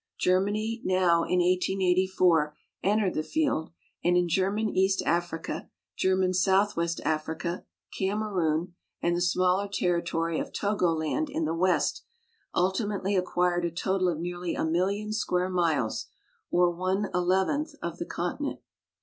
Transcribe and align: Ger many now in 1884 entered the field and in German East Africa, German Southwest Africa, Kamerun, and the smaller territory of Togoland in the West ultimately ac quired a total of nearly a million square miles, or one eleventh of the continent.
Ger 0.17 0.41
many 0.41 0.81
now 0.83 1.17
in 1.25 1.41
1884 1.41 2.57
entered 2.81 3.13
the 3.13 3.21
field 3.21 3.69
and 4.03 4.17
in 4.17 4.27
German 4.27 4.67
East 4.67 5.03
Africa, 5.05 5.69
German 5.95 6.33
Southwest 6.33 6.99
Africa, 7.05 7.65
Kamerun, 7.95 8.73
and 9.03 9.15
the 9.15 9.21
smaller 9.21 9.67
territory 9.71 10.39
of 10.39 10.51
Togoland 10.51 11.29
in 11.29 11.45
the 11.45 11.53
West 11.53 12.03
ultimately 12.55 13.13
ac 13.15 13.25
quired 13.27 13.63
a 13.63 13.69
total 13.69 14.09
of 14.09 14.17
nearly 14.17 14.55
a 14.55 14.65
million 14.65 15.13
square 15.13 15.49
miles, 15.51 16.07
or 16.49 16.71
one 16.71 17.11
eleventh 17.13 17.75
of 17.83 17.99
the 17.99 18.05
continent. 18.07 18.59